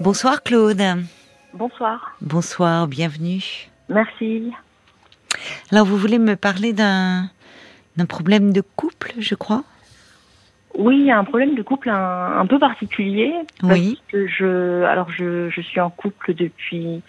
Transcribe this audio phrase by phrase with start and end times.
[0.00, 0.82] Bonsoir Claude.
[1.54, 2.16] Bonsoir.
[2.20, 3.42] Bonsoir, bienvenue.
[3.88, 4.52] Merci.
[5.72, 7.28] Alors vous voulez me parler d'un
[8.08, 9.64] problème de couple, je crois?
[10.76, 13.32] Oui, un problème de couple un, un peu particulier.
[13.62, 13.98] Oui.
[14.00, 17.02] Parce que je, alors je, je suis en couple depuis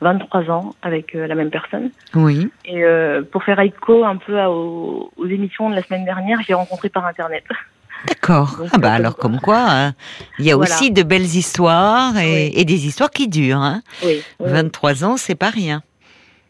[0.00, 1.90] 23 ans avec euh, la même personne.
[2.14, 2.48] Oui.
[2.66, 6.38] Et euh, pour faire écho un peu à- aux, aux émissions de la semaine dernière,
[6.46, 7.44] j'ai rencontré par Internet.
[8.06, 8.58] D'accord.
[8.72, 9.94] Ah bah alors comme quoi, hein,
[10.38, 10.74] il y a Voilà.
[10.74, 12.52] aussi de belles histoires et, Oui.
[12.54, 13.58] et des histoires qui durent.
[13.62, 13.82] Hein.
[14.04, 14.22] Oui.
[14.40, 14.50] oui.
[14.50, 15.82] 23 ans, c'est pas rien.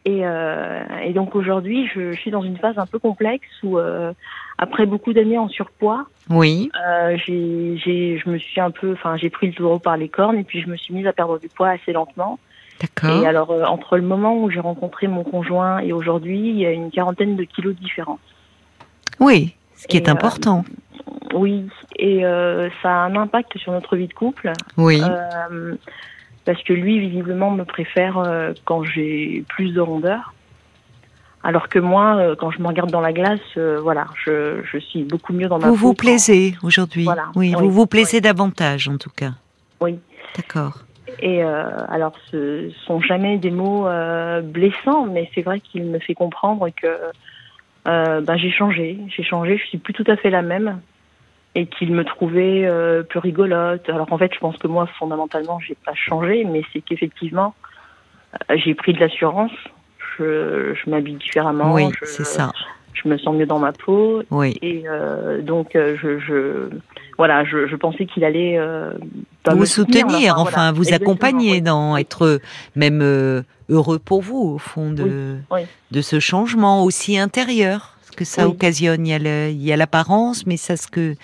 [0.05, 3.77] Et, euh, et donc aujourd'hui, je, je suis dans une phase un peu complexe où,
[3.77, 4.13] euh,
[4.57, 6.69] après beaucoup d'années en surpoids, Oui.
[6.87, 10.07] euh, j'ai, j'ai, je me suis un peu, enfin, j'ai pris le taureau par les
[10.07, 12.39] cornes et puis je me suis mise à perdre du poids assez lentement.
[12.79, 13.21] D'accord.
[13.21, 16.71] Et alors, entre le moment où j'ai rencontré mon conjoint et aujourd'hui, il y a
[16.71, 18.19] une quarantaine de kilos de différence.
[19.19, 20.65] Oui, ce qui Et, est euh, important.
[21.33, 21.67] Oui,
[21.97, 24.51] et euh, ça a un impact sur notre vie de couple.
[24.77, 25.01] Oui.
[25.01, 25.75] euh,
[26.45, 28.21] parce que lui, visiblement, me préfère
[28.65, 30.33] quand j'ai plus de rondeur.
[31.43, 35.03] Alors que moi, quand je me regarde dans la glace, euh, voilà, je, je suis
[35.03, 37.03] beaucoup mieux dans ma Vous peau vous quand- plaisez aujourd'hui.
[37.05, 37.25] Voilà.
[37.35, 37.61] Oui, Oui.
[37.63, 39.31] vous vous plaisez davantage en tout cas.
[39.79, 39.99] Oui.
[40.35, 40.79] D'accord.
[41.19, 45.99] Et euh, alors, ce sont jamais des mots euh, blessants, mais c'est vrai qu'il me
[45.99, 46.87] fait comprendre que
[47.87, 50.79] euh, ben, j'ai changé, j'ai changé, je suis plus tout à fait la même,
[51.55, 53.89] et qu'il me trouvait euh, plus rigolote.
[53.89, 57.55] Alors en fait, je pense que moi, fondamentalement, j'ai pas changé, mais c'est qu'effectivement,
[58.49, 59.51] euh, j'ai pris de l'assurance,
[60.17, 62.51] je, je m'habille différemment, oui, je, c'est ça.
[62.93, 64.57] je me sens mieux dans ma peau, Oui.
[64.61, 66.69] et euh, donc je, je
[67.17, 68.59] voilà, je, je pensais qu'il allait
[69.49, 70.71] vous soutenir, enfin, enfin, voilà.
[70.73, 71.61] vous Exactement, accompagner oui.
[71.61, 72.39] dans être
[72.75, 75.67] même heureux pour vous au fond de Oui, oui.
[75.91, 78.53] de ce changement aussi intérieur ce que ça Oui.
[78.53, 79.05] occasionne.
[79.05, 81.15] Il y a l'apparence, mais ça ce que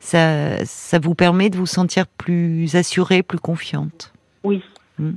[0.00, 4.12] ça ça vous permet de vous sentir plus assurée, plus confiante.
[4.42, 4.62] Oui.
[4.98, 5.10] Mm.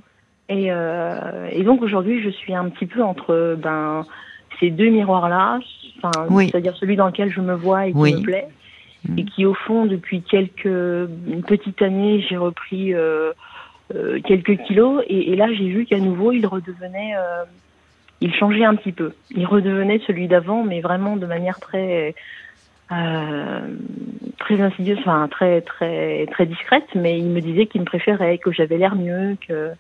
[0.50, 4.06] Et, euh, et donc aujourd'hui, je suis un petit peu entre ben
[4.59, 5.59] ces deux miroirs-là,
[6.39, 8.47] c'est-à-dire celui dans lequel je me vois et qui me plaît,
[9.07, 9.19] Mm.
[9.19, 13.31] et qui au fond depuis quelques une petite année, j'ai repris euh,
[13.96, 17.44] euh, quelques kilos, et, et là j'ai vu qu'à nouveau il redevenait, euh,
[18.22, 22.16] il changeait un petit peu, il redevenait celui d'avant, mais vraiment de manière très
[22.92, 23.62] euh,
[24.40, 28.52] très insidieuse, enfin très très très discrète, mais il me disait qu'il me préférait, que
[28.52, 29.72] j'avais l'air mieux, que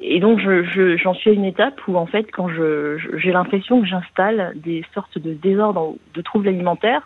[0.00, 3.16] et donc je je- j'en suis à une étape où en fait quand je je-
[3.18, 7.02] j'ai l'impression que j'installe des sortes de désordres, de troubles alimentaires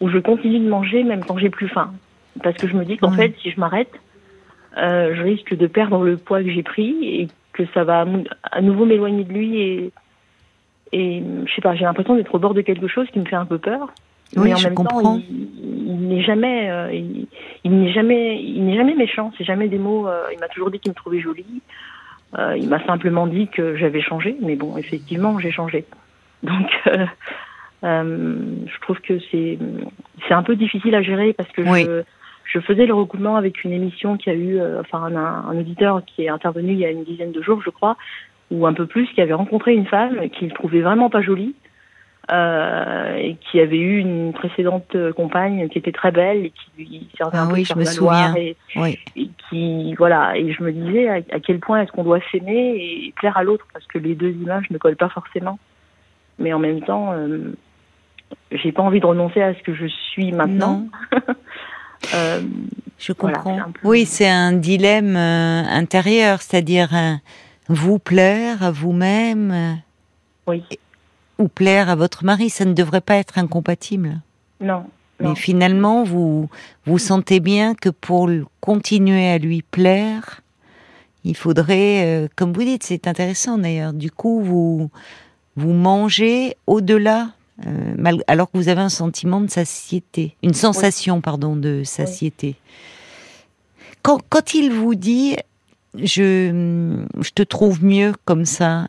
[0.00, 1.92] où je continue de manger même quand j'ai plus faim,
[2.42, 3.92] parce que je me dis qu'en fait si je m'arrête,
[4.78, 8.06] euh, je risque de perdre le poids que j'ai pris et que ça va
[8.50, 9.90] à nouveau m'éloigner de lui et
[10.94, 13.34] et je sais pas, j'ai l'impression d'être au bord de quelque chose qui me fait
[13.36, 13.88] un peu peur.
[14.36, 15.02] Oui, mais en je même comprends.
[15.02, 15.48] temps, il,
[15.86, 17.26] il n'est jamais, euh, il,
[17.64, 19.32] il n'est jamais, il n'est jamais méchant.
[19.38, 20.06] C'est jamais des mots.
[20.06, 21.62] euh, il m'a toujours dit qu'il me trouvait jolie.
[22.38, 24.36] Euh, il m'a simplement dit que j'avais changé.
[24.42, 25.86] Mais bon, effectivement, j'ai changé.
[26.42, 26.68] Donc,
[27.82, 29.58] je trouve que c'est,
[30.28, 31.84] c'est un peu difficile à gérer parce que Oui.
[31.84, 32.02] je,
[32.44, 36.02] je faisais le recoupement avec une émission qui a eu, euh, enfin, un, un auditeur
[36.04, 37.96] qui est intervenu il y a une dizaine de jours, je crois,
[38.50, 41.54] ou un peu plus, qui avait rencontré une femme qu'il trouvait vraiment pas jolie
[42.30, 47.08] euh, et qui avait eu une précédente compagne qui était très belle et qui lui
[47.16, 48.98] servait Ah un peu oui, de je me et, Oui.
[49.16, 52.76] et qui voilà et je me disais à, à quel point est-ce qu'on doit s'aimer
[52.76, 55.58] et plaire à l'autre parce que les deux images ne collent pas forcément.
[56.38, 57.54] Mais en même temps euh,
[58.52, 60.86] j'ai pas envie de renoncer à ce que je suis maintenant
[62.14, 62.42] Euh,
[62.98, 63.56] je comprends.
[63.72, 67.14] peu- Oui, c'est un dilemme euh, intérieur, c'est-à-dire euh,
[67.68, 69.74] vous plaire à vous-même euh,
[70.46, 70.62] oui
[71.38, 74.20] ou plaire à votre mari, ça ne devrait pas être incompatible.
[74.60, 74.84] non
[75.18, 76.48] Mais non finalement, vous
[76.86, 78.28] vous sentez bien que pour
[78.60, 80.40] continuer à lui plaire,
[81.24, 83.92] il faudrait, euh, comme vous dites, c'est intéressant d'ailleurs.
[83.92, 84.90] Du coup, vous
[85.56, 87.30] vous mangez au-delà,
[87.66, 92.56] euh, mal- alors que vous avez un sentiment de satiété, une sensation, pardon, de satiété.
[94.02, 95.36] Quand, quand il vous dit,
[95.94, 98.88] je, je te trouve mieux comme ça,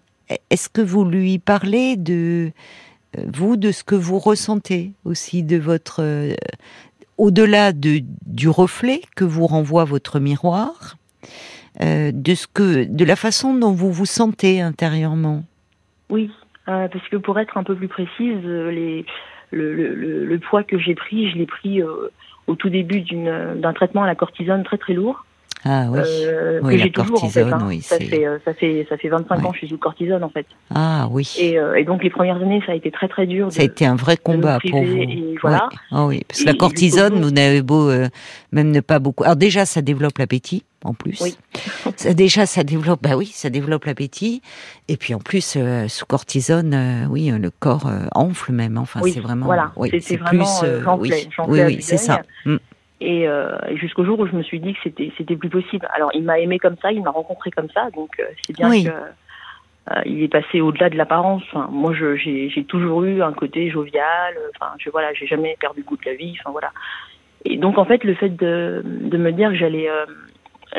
[0.50, 2.52] est-ce que vous lui parlez de
[3.18, 6.34] euh, vous, de ce que vous ressentez aussi, de votre euh,
[7.18, 10.98] au-delà de, du reflet que vous renvoie votre miroir,
[11.82, 15.44] euh, de ce que, de la façon dont vous vous sentez intérieurement?
[16.10, 16.32] Oui,
[16.68, 19.06] euh, parce que pour être un peu plus précise, euh, les,
[19.52, 22.10] le, le, le, poids que j'ai pris, je l'ai pris euh,
[22.48, 25.26] au tout début d'un traitement à la cortisone très très lourd.
[25.66, 26.00] Ah oui.
[26.04, 27.42] euh, Oui, que la j'ai toujours en fait.
[27.42, 27.66] cortisone, hein.
[27.68, 29.46] oui, ça c'est- fait euh, ça fait ça fait 25 Ouais.
[29.46, 30.46] ans que je suis sous cortisone en fait.
[30.74, 31.34] Ah oui.
[31.40, 33.52] Et, euh, et donc les premières années, ça a été très très dur.
[33.52, 34.98] Ça a été un vrai combat pour vous.
[34.98, 35.70] et voilà.
[35.72, 35.78] Oui.
[35.92, 38.08] Ah oui, parce que la cortisone, vous n'avez beau euh,
[38.52, 39.24] même ne pas beaucoup.
[39.24, 41.20] Alors déjà, ça développe l'appétit en plus.
[41.22, 41.38] Oui.
[41.96, 43.02] Ça, déjà, ça développe.
[43.04, 44.42] Bah oui, ça développe l'appétit.
[44.90, 48.78] Et puis en plus, euh, sous cortisone, euh, oui, euh, le corps euh, enfle même.
[48.78, 49.46] Enfin, Oui, c'est vraiment.
[49.46, 49.72] voilà.
[49.76, 50.68] Oui, c'est vraiment, plus.
[50.68, 51.14] euh, oui,
[51.48, 52.22] oui, oui, c'est ça.
[53.06, 55.86] Et, euh, et jusqu'au jour où je me suis dit que c'était c'était plus possible.
[55.94, 58.70] Alors il m'a aimé comme ça, il m'a rencontré comme ça, donc euh, c'est bien
[58.70, 58.86] Oui.
[58.86, 61.44] que euh, il est passé au-delà de l'apparence.
[61.52, 64.34] Enfin, moi, j'ai toujours eu un côté jovial.
[64.56, 66.38] Enfin, je voilà, j'ai jamais perdu le goût de la vie.
[66.40, 66.72] Enfin voilà.
[67.44, 69.90] Et donc en fait, le fait de, de me dire que j'allais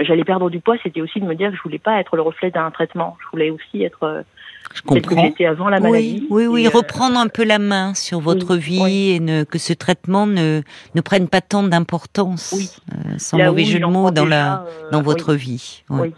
[0.00, 2.22] j'allais perdre du poids, c'était aussi de me dire que je voulais pas être le
[2.22, 3.18] reflet d'un traitement.
[3.22, 4.24] Je voulais aussi être
[4.72, 5.24] Je que comprends.
[5.24, 6.26] j'étais avant la maladie.
[6.30, 9.10] Oui, oui, euh, reprendre un peu la main sur votre vie oui.
[9.10, 10.62] et ne, que ce traitement ne,
[10.94, 12.70] ne prenne pas tant d'importance, Oui.
[12.92, 15.82] euh, sans là mauvais jeu de mots, dans, la, euh, dans votre vie.
[15.90, 16.12] Oui.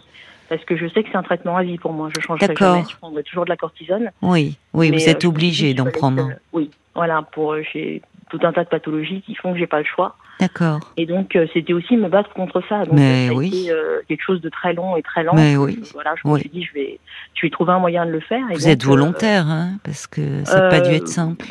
[0.49, 2.09] Parce que je sais que c'est un traitement à vie pour moi.
[2.15, 2.75] Je changerai D'accord.
[2.75, 2.87] jamais.
[2.89, 4.11] Je prendrai toujours de la cortisone.
[4.21, 6.29] Oui, oui, vous êtes obligé d'en prendre.
[6.53, 9.85] Oui, voilà, pour j'ai tout un tas de pathologies qui font que j'ai pas le
[9.85, 10.15] choix.
[10.39, 10.79] D'accord.
[10.97, 12.85] Et donc euh, c'était aussi me battre contre ça.
[12.85, 13.47] Donc Mais ça a oui.
[13.47, 15.33] été euh, quelque chose de très long et très lent.
[15.35, 15.79] Mais oui.
[15.93, 16.99] Voilà, je me suis dit je vais,
[17.33, 18.43] je vais trouver un moyen de le faire.
[18.51, 21.47] Et Vous donc, êtes euh, volontaire, hein, parce que ça n'a pas dû être simple.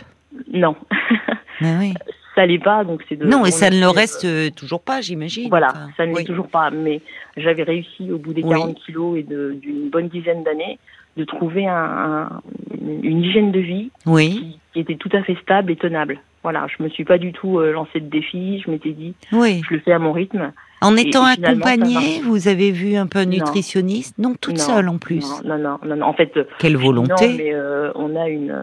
[0.52, 0.76] non,
[1.60, 1.94] Mais oui.
[2.36, 2.84] ça l'est pas.
[2.84, 3.26] Donc c'est de.
[3.26, 5.48] Non, et ça ne le reste toujours pas, j'imagine.
[5.48, 6.70] Voilà, Enfin, ça ne l'est toujours pas.
[6.70, 7.00] Mais
[7.36, 8.50] j'avais réussi au bout des Oui.
[8.50, 10.78] 40 kilos et d'une bonne dizaine d'années
[11.16, 12.42] de trouver un, un-
[13.02, 16.18] une hygiène de vie qui était tout à fait stable et tenable.
[16.46, 18.62] Voilà, je me suis pas du tout euh, lancé de défi.
[18.64, 19.62] Je m'étais dit, oui.
[19.68, 20.52] je le fais à mon rythme.
[20.86, 24.88] En étant et accompagnée, vous avez vu un peu un nutritionniste Non, toute Non, seule
[24.88, 25.24] en plus.
[25.44, 26.02] Non, non, non.
[26.06, 28.62] En fait, euh, Quelle volonté non, mais euh, on a une, euh,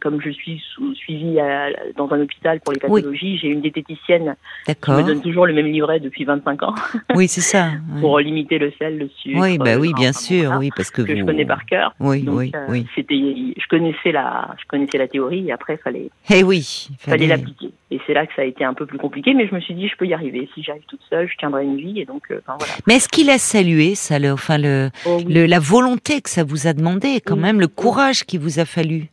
[0.00, 3.00] comme je suis sous- suivie à- dans un hôpital pour les Oui.
[3.02, 4.36] pathologies, j'ai une diététicienne
[4.66, 6.74] qui me donne toujours le même livret depuis 25 ans
[7.14, 7.70] Oui, c'est ça.
[7.94, 8.00] oui.
[8.00, 9.38] pour limiter le sel, le sucre.
[9.40, 11.18] Oui, bah oui, bien sûr, oui, parce que, que vous.
[11.18, 11.94] je connais par cœur.
[12.00, 12.86] Oui, Donc, oui, euh, oui.
[12.94, 17.70] c'était, je connaissais la, je connaissais la théorie et après fallait, Eh oui, fallait- l'appliquer.
[17.90, 19.72] Et c'est là que ça a été un peu plus compliqué, mais je me suis
[19.74, 20.48] dit, je peux y arriver.
[20.54, 22.72] Si j'arrive toute seule, je tiendrai une vie et donc, euh, enfin voilà.
[22.86, 25.32] Mais est-ce qu'il a salué ça, le, enfin le, Oh, oui.
[25.32, 27.40] le- la volonté que ça vous a demandé, quand Oui.
[27.40, 29.08] même, le courage qu'il vous a fallu?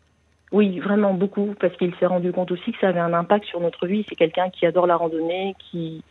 [0.52, 3.60] Oui, vraiment beaucoup, parce qu'il s'est rendu compte aussi que ça avait un impact sur
[3.60, 4.06] notre vie.
[4.08, 6.04] C'est quelqu'un qui adore la randonnée, qui,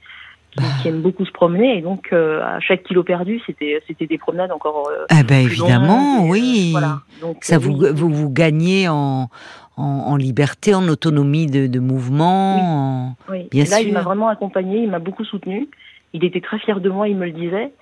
[0.51, 0.65] qui, Bah.
[0.83, 4.19] qui aime beaucoup se promener, et donc euh, à chaque kilo perdu, c'était c'était des
[4.19, 4.89] promenades encore.
[4.91, 6.69] euh, Ah ben évidemment, longues, euh, oui.
[6.73, 7.01] voilà.
[7.21, 9.31] Donc Ça vous, vous vous gagnez en,
[9.77, 12.57] en, en liberté, en autonomie de, de mouvement.
[12.57, 13.47] en- oui.
[13.51, 13.95] bien Et là, il sûr.
[13.95, 15.69] m'a vraiment accompagné, il m'a beaucoup soutenu.
[16.15, 17.73] Il était très fier de moi, il me le disait.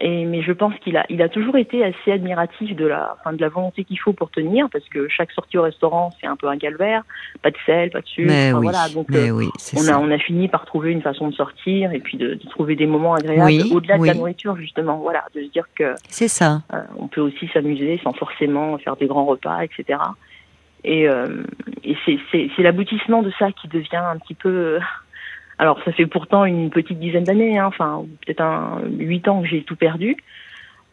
[0.00, 3.32] Et mais je pense qu'il a, il a toujours été assez admiratif de la, enfin,
[3.32, 6.34] de la volonté qu'il faut pour tenir, parce que chaque sortie au restaurant, c'est un
[6.34, 7.04] peu un calvaire.
[7.42, 8.26] Pas de sel, pas de sucre.
[8.26, 8.88] Mais enfin, oui, voilà.
[8.88, 10.00] Donc mais euh, oui, c'est on a, ça.
[10.00, 12.86] on a fini par trouver une façon de sortir et puis de, de trouver des
[12.86, 14.96] moments agréables Oui, au-delà de la nourriture justement.
[14.98, 16.62] Voilà, de se dire que C'est ça.
[16.72, 20.00] euh, on peut aussi s'amuser sans forcément faire des grands repas, etc.
[20.82, 21.44] Et, euh,
[21.84, 21.96] et
[22.32, 24.80] c'est l'aboutissement de ça qui devient un petit peu.
[25.58, 29.42] Euh, Alors ça fait pourtant une petite dizaine d'années, hein, enfin peut-être un huit ans
[29.42, 30.16] que j'ai tout perdu.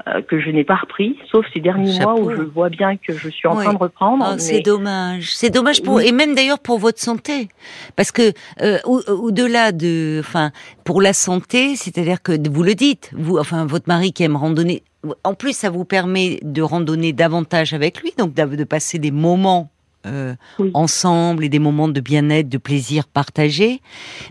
[0.08, 2.10] euh, que je n'ai pas repris, sauf ces derniers Chapeau.
[2.18, 3.64] mois où je vois bien que je suis en Oui.
[3.64, 4.26] train de reprendre.
[4.28, 5.32] Oh, mais- C'est dommage.
[5.36, 6.08] C'est dommage pour Oui.
[6.08, 7.50] et même d'ailleurs pour votre santé,
[7.96, 10.50] parce que euh, au- au-delà de, enfin,
[10.86, 14.82] pour la santé, c'est-à-dire que vous le dites, vous, enfin, votre mari qui aime randonner,
[15.24, 19.70] en plus ça vous permet de randonner davantage avec lui, donc de passer des moments.
[20.06, 20.72] Euh, Oui.
[20.74, 23.82] ensemble et des moments de bien-être, de plaisir partagé,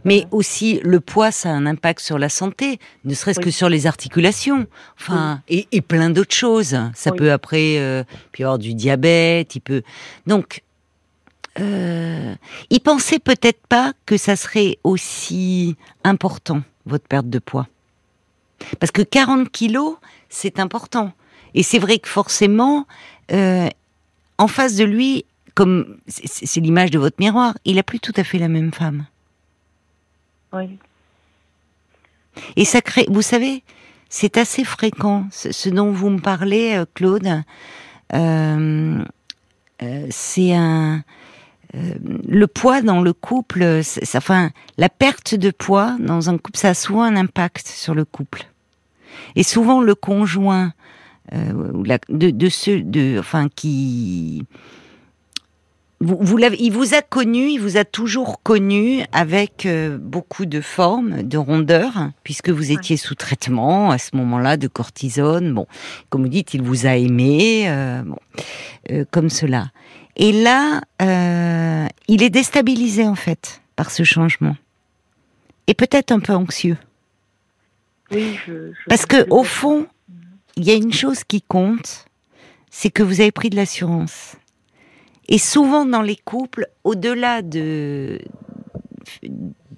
[0.05, 3.45] mais aussi le poids, ça a un impact sur la santé, ne serait-ce Oui.
[3.47, 4.67] que sur les articulations,
[4.99, 6.77] enfin, et, et plein d'autres choses.
[6.95, 9.83] Ça peut après, euh, puis avoir du diabète, il peut.
[10.27, 10.63] Donc,
[11.59, 12.35] euh,
[12.71, 17.67] il pensait peut-être pas que ça serait aussi important votre perte de poids,
[18.79, 19.97] parce que 40 kilos,
[20.29, 21.13] c'est important.
[21.55, 22.87] Et c'est vrai que forcément,
[23.33, 23.69] euh,
[24.39, 25.25] en face de lui,
[25.61, 29.05] comme c'est l'image de votre miroir, il a plus tout à fait la même femme.
[30.55, 30.79] Oui.
[32.57, 33.63] Et ça crée, vous savez,
[34.09, 37.43] c'est assez fréquent, ce, ce dont vous me parlez, euh, Claude.
[38.15, 39.05] Euh,
[39.83, 41.05] euh, c'est un
[41.75, 41.95] euh,
[42.27, 46.71] le poids dans le couple, ça, enfin, la perte de poids dans un couple, ça
[46.71, 48.47] a souvent un impact sur le couple.
[49.37, 50.73] Et souvent, le conjoint
[51.35, 54.47] euh, de, de ceux, de, enfin, qui
[56.01, 60.47] vous, vous l'avez, il vous a connu, il vous a toujours connu avec euh, beaucoup
[60.47, 61.93] de forme, de rondeur,
[62.25, 65.53] puisque vous étiez sous traitement à ce moment-là de cortisone.
[65.53, 65.67] Bon,
[66.09, 68.17] comme vous dites, il vous a aimé, euh, bon,
[68.91, 69.71] euh, comme cela.
[70.17, 74.57] Et là, euh, il est déstabilisé en fait par ce changement,
[75.67, 76.79] et peut-être un peu anxieux.
[78.11, 79.87] Oui, je, je Parce que au fond,
[80.57, 82.07] il y a une chose qui compte,
[82.71, 84.37] c'est que vous avez pris de l'assurance.
[85.31, 88.21] Et souvent dans les couples, au-delà de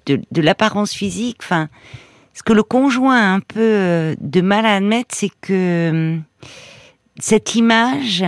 [0.05, 1.69] de, de l'apparence physique, enfin,
[2.33, 6.23] ce que le conjoint a un peu euh, de mal à admettre, c'est que hum,
[7.19, 8.25] cette image,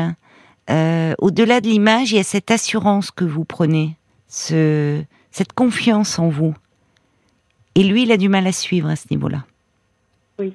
[0.70, 6.20] euh, au-delà de l'image, il y a cette assurance que vous prenez, ce, cette confiance
[6.20, 6.54] en vous.
[7.74, 9.44] Et lui, il a du mal à suivre à ce niveau-là.
[10.40, 10.54] Oui.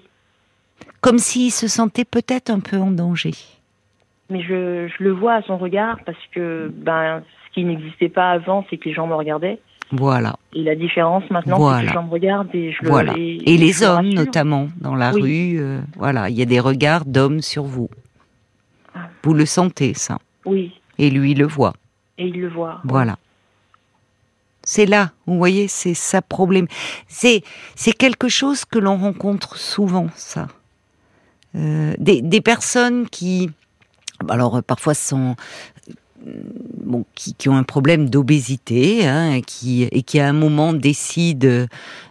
[1.01, 3.35] Comme s'il se sentait peut-être un peu en danger.
[4.31, 8.31] Mais je, je le vois à son regard parce que ben, ce qui n'existait pas
[8.31, 9.59] avant, c'est que les gens me regardaient.
[9.93, 10.37] Voilà.
[10.55, 13.13] Et la différence maintenant, c'est que les gens me regardent et je le Voilà.
[13.17, 14.15] et, Et les hommes, rassure.
[14.15, 15.23] notamment, dans la Oui.
[15.57, 17.91] rue, euh, voilà, il y a des regards d'hommes sur vous.
[19.25, 20.19] Vous le sentez, ça.
[20.45, 21.75] Oui, Et lui le voit.
[22.19, 22.81] et ils le voient.
[22.85, 23.17] Voilà.
[24.63, 26.67] C'est là, vous voyez, c'est ça problème.
[27.09, 27.43] C'est
[27.75, 30.47] c'est quelque chose que l'on rencontre souvent, ça.
[31.57, 33.51] Euh, des, des personnes qui,
[34.29, 35.37] alors euh, parfois sont
[36.27, 36.33] euh,
[36.77, 41.67] bon, qui, qui ont un problème d'obésité, hein, qui et qui à un moment décident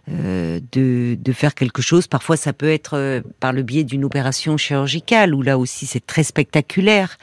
[0.09, 2.07] euh, de, de faire quelque chose.
[2.07, 6.05] Parfois, ça peut être euh, par le biais d'une opération chirurgicale, où là aussi c'est
[6.05, 7.17] très spectaculaire,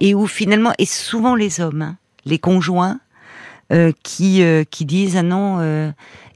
[0.00, 3.00] et où finalement, et souvent les hommes, hein, les conjoints,
[3.72, 5.92] euh, qui euh, qui disent ah non,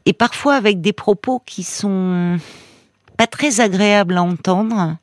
[0.07, 2.39] et parfois avec des propos qui sont
[3.19, 4.97] pas très agréables à entendre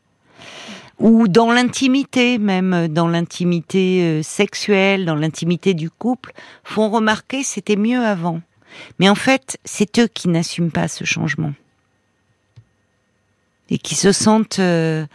[0.99, 7.75] ou dans l'intimité même, dans l'intimité euh, sexuelle, dans l'intimité du couple, font remarquer c'était
[7.75, 8.41] mieux avant.
[8.99, 11.53] Mais en fait, c'est eux qui n'assument pas ce changement
[13.69, 15.05] et qui se sentent euh,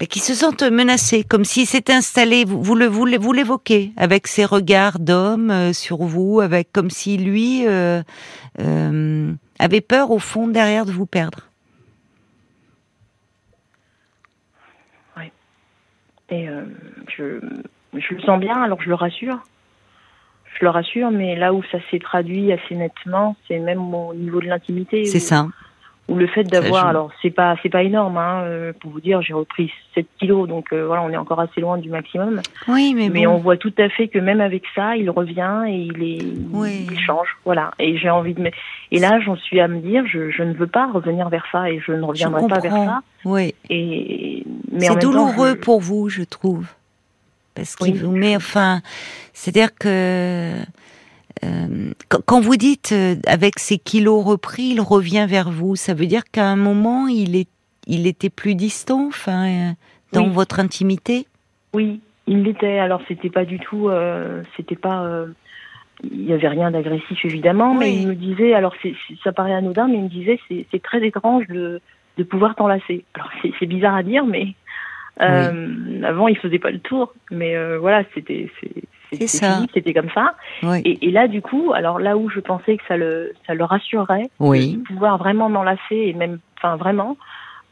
[0.00, 2.44] et qui se sentent menacés, comme s'ils s'étaient installés.
[2.44, 6.70] Vous, vous le vous, l'é- vous l'évoquez avec ses regards d'homme euh, sur vous, avec
[6.72, 8.02] comme si lui euh,
[8.60, 11.48] euh, avait peur au fond derrière de vous perdre.
[16.30, 16.62] Et euh,
[17.08, 17.40] je,
[17.94, 19.38] je le sens bien, alors je le rassure.
[20.58, 24.40] Je le rassure, mais là où ça s'est traduit assez nettement, c'est même au niveau
[24.40, 25.04] de l'intimité.
[25.04, 25.48] C'est ça.
[26.08, 29.22] Ou le fait d'avoir, alors c'est pas c'est pas énorme, hein, euh, pour vous dire,
[29.22, 32.42] j'ai repris 7 kilos, donc euh, voilà, on est encore assez loin du maximum.
[32.68, 33.32] Oui, mais, Mais bon.
[33.32, 36.22] on voit tout à fait que même avec ça, il revient et il est,
[36.52, 36.86] Oui.
[36.92, 37.72] il change, voilà.
[37.80, 38.50] Et j'ai envie de me,
[38.92, 41.68] et là j'en suis à me dire, je, je ne veux pas revenir vers ça
[41.72, 43.00] et je ne Je reviendrai pas vers ça.
[43.24, 43.52] Oui.
[43.68, 46.68] Et mais en C'est temps, douloureux je- pour vous, je trouve.
[47.56, 47.98] Parce qu'il Oui.
[47.98, 48.80] vous met, enfin,
[49.32, 50.52] c'est-à-dire que
[51.44, 56.06] euh, quand, vous dites euh, avec ses kilos repris, il revient vers vous, ça veut
[56.06, 57.48] dire qu'à un moment il est,
[57.86, 59.72] il était plus distant, enfin, euh,
[60.12, 60.32] dans Oui.
[60.32, 61.26] votre intimité?
[61.74, 62.78] Oui, il l'était.
[62.78, 63.90] Alors c'était pas du tout,
[64.56, 65.26] c'était pas,
[66.02, 68.74] il y avait rien d'agressif évidemment, mais il me disait, alors
[69.22, 71.80] ça paraît anodin, mais il me disait c'est, très étrange de,
[72.16, 73.04] de pouvoir t'enlacer.
[73.14, 74.54] Alors c'est, bizarre à dire, mais
[75.18, 78.50] avant il faisait pas le tour, mais voilà, c'était,
[79.12, 80.34] c'est, physique, c'était comme ça.
[80.62, 80.80] Oui.
[80.84, 83.64] Et, et là du coup, alors là où je pensais que ça le, ça le
[83.64, 84.76] rassurerait, Oui.
[84.76, 87.16] de pouvoir vraiment m'enlacer et même, enfin vraiment.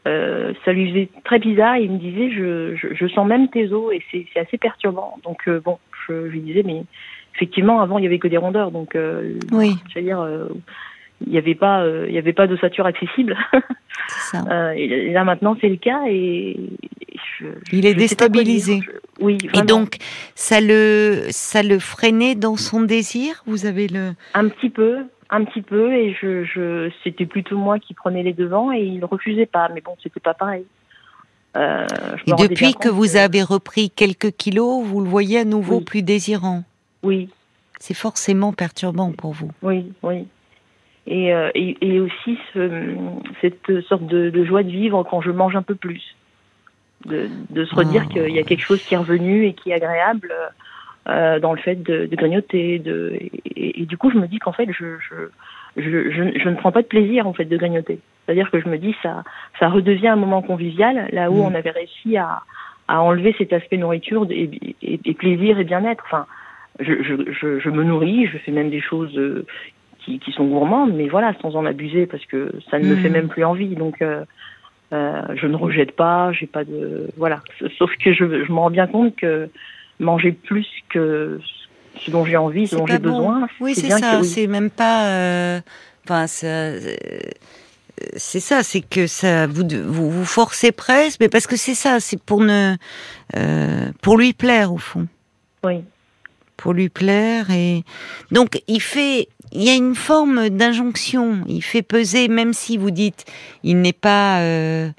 [0.07, 1.77] Euh, ça lui faisait très bizarre.
[1.77, 5.17] Il me disait, je, je, je sens même tes os et c'est assez perturbant.
[5.23, 6.83] Donc euh, bon, je, je lui disais, mais
[7.33, 9.75] effectivement, avant il y avait que des rondeurs, donc euh, Oui.
[9.89, 10.21] je veux dire,
[11.25, 13.37] il n'y avait pas, euh, il y avait pas d'ossature accessible.
[14.31, 14.43] Ça.
[14.51, 16.57] Euh, et là maintenant c'est le cas et
[17.39, 18.75] je, Il est déstabilisé.
[18.75, 18.83] dire.
[18.83, 19.95] Je- oui, Et donc,
[20.35, 23.43] ça le, ça le freinait dans son désir?
[23.47, 24.13] Vous avez le.
[24.33, 24.97] un petit peu,
[25.29, 29.03] un petit peu, et je, je, c'était plutôt moi qui prenais les devants et il
[29.05, 29.69] refusait pas.
[29.73, 30.65] Mais bon, c'était pas pareil.
[31.55, 31.87] Euh,
[32.27, 35.83] je Et depuis que vous avez repris quelques kilos, vous le voyez à nouveau Oui.
[35.85, 36.63] plus désirant?
[37.01, 37.29] Oui,
[37.79, 39.51] C'est forcément perturbant pour vous.
[39.63, 40.27] oui, oui.
[41.07, 42.95] Et, euh, et, et aussi ce,
[43.41, 46.15] cette sorte de, de joie de vivre quand je mange un peu plus.
[47.05, 48.13] De, de se redire Ah.
[48.13, 50.31] qu'il y a quelque chose qui est revenu et qui est agréable
[51.07, 52.79] euh, dans le fait de, de grignoter.
[52.79, 53.13] De,
[53.55, 55.15] et, et du coup, je me dis qu'en fait, je, je,
[55.77, 57.99] je, je, je ne prends pas de plaisir en fait de grignoter.
[58.25, 59.23] C'est-à-dire que je me dis ça,
[59.59, 61.51] ça redevient un moment convivial là où Mm.
[61.51, 62.41] on avait réussi à,
[62.87, 64.49] à enlever cet aspect nourriture et,
[64.81, 66.03] et, et plaisir et bien-être.
[66.07, 66.25] Enfin,
[66.79, 69.45] je, je, je, je me nourris, je fais même des choses euh,
[70.05, 73.09] qui, qui sont gourmandes, mais voilà, sans en abuser parce que ça ne me fait
[73.09, 73.75] même plus envie.
[73.75, 74.23] Donc, euh,
[74.93, 77.41] euh, je ne rejette pas, j'ai pas de voilà.
[77.77, 79.49] Sauf que je, je me rends bien compte que
[79.99, 81.39] manger plus que
[81.99, 83.09] ce dont j'ai envie, ce dont j'ai bon.
[83.09, 84.19] besoin, Oui, c'est ça.
[84.21, 84.27] oui.
[84.27, 85.07] C'est même pas.
[85.09, 85.59] euh,
[86.05, 86.71] Enfin, ça.
[88.17, 91.99] C'est ça, c'est que ça vous, vous vous forcez presque, mais parce que c'est ça,
[92.01, 92.75] c'est pour ne
[93.37, 95.07] euh, pour lui plaire au fond.
[95.63, 95.81] Oui.
[96.57, 97.83] Pour lui plaire et
[98.31, 101.43] donc il fait il y a une forme d'injonction.
[101.47, 103.25] Il fait peser même si vous dites
[103.63, 104.89] il n'est pas euh,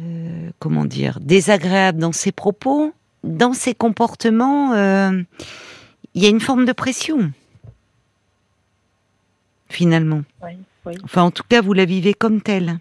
[0.00, 2.92] euh, comment dire désagréable dans ses propos
[3.24, 5.22] dans ses comportements euh,
[6.14, 7.32] il y a une forme de pression.
[9.68, 10.22] Finalement.
[11.04, 12.78] Enfin en tout cas vous la vivez comme telle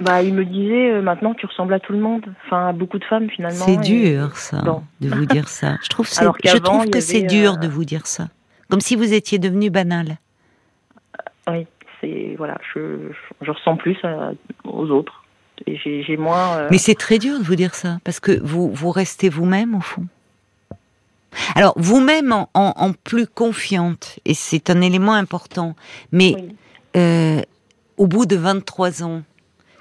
[0.00, 2.98] bah, il me disait euh, maintenant tu ressembles à tout le monde, enfin à beaucoup
[2.98, 3.64] de femmes finalement.
[3.64, 4.62] C'est dur ça,
[5.00, 5.76] de vous dire ça.
[5.82, 8.28] Je trouve, je trouve que c'est dur de euh, vous dire ça,
[8.68, 10.16] comme si vous étiez devenu banal.
[11.48, 11.66] Oui,
[12.00, 13.96] c'est voilà, je, je, ressens plus
[14.64, 15.24] aux autres
[15.66, 16.56] et j'ai moins.
[16.56, 19.76] Euh, Mais c'est très dur de vous dire ça parce que vous vous restez vous-même
[19.76, 20.06] au fond.
[21.54, 25.76] Alors vous-même en, en, plus confiante et c'est un élément important.
[26.10, 26.34] Mais
[27.96, 29.22] au bout de 23 ans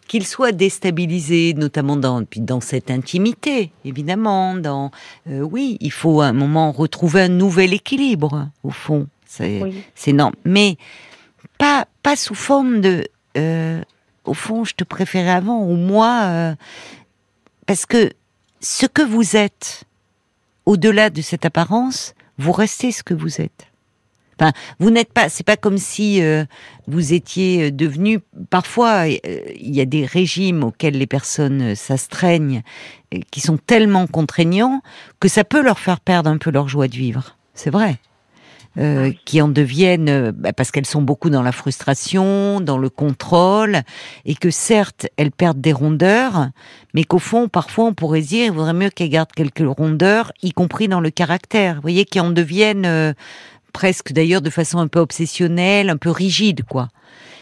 [0.05, 4.55] qu'il soit déstabilisé, notamment dans, dans cette intimité, évidemment.
[4.55, 4.91] Dans,
[5.27, 9.07] euh, oui, il faut à un moment retrouver un nouvel équilibre, au fond.
[9.25, 10.13] C'est oui.
[10.13, 10.77] non, mais
[11.57, 13.07] pas pas sous forme de.
[13.37, 13.81] Euh,
[14.25, 16.55] au fond, je te préférais avant ou moi, euh,
[17.65, 18.11] parce que
[18.61, 19.83] ce que vous êtes,
[20.65, 23.72] au-delà de cette apparence, vous restez ce que vous êtes.
[24.43, 25.29] Enfin, vous n'êtes pas.
[25.29, 26.43] C'est pas comme si euh,
[26.87, 28.19] vous étiez euh, devenu.
[28.49, 29.17] Parfois, euh,
[29.55, 32.61] il y a des régimes auxquels les personnes s'astreignent,
[33.31, 34.81] qui sont tellement contraignants
[35.19, 37.37] que ça peut leur faire perdre un peu leur joie de vivre.
[37.53, 37.99] C'est vrai.
[38.75, 43.81] Ah qui en deviennent bah, parce qu'elles sont beaucoup dans la frustration, dans le contrôle,
[44.25, 46.47] et que certes elles perdent des rondeurs,
[46.95, 50.53] mais qu'au fond parfois on pourrait dire il vaudrait mieux qu'elles gardent quelques rondeurs, y
[50.53, 51.75] compris dans le caractère.
[51.75, 53.13] Vous voyez, qui en deviennent
[53.73, 56.89] presque d'ailleurs de façon un peu obsessionnelle, un peu rigide, quoi.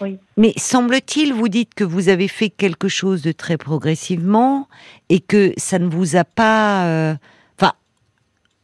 [0.01, 0.17] Oui.
[0.37, 4.67] Mais semble-t-il, vous dites que vous avez fait quelque chose de très progressivement
[5.09, 7.13] et que ça ne vous a pas, euh,
[7.59, 7.73] enfin,